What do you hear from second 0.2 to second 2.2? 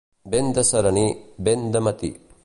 Vent de serení, vent de matí.